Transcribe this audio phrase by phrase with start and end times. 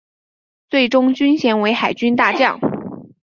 [0.67, 2.59] 最终军阶为海军大将。